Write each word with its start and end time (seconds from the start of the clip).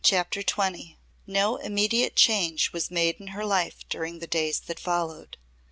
CHAPTER 0.03 0.41
XX 0.41 0.95
No 1.27 1.57
immediate 1.57 2.15
change 2.15 2.73
was 2.73 2.89
made 2.89 3.17
in 3.21 3.27
her 3.37 3.45
life 3.45 3.87
during 3.87 4.17
the 4.17 4.25
days 4.25 4.59
that 4.61 4.79
followed. 4.79 5.37